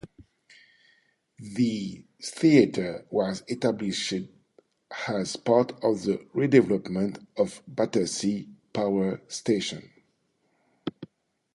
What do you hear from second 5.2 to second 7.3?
part of the redevelopment